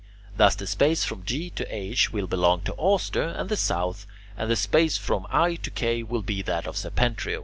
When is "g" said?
1.25-1.51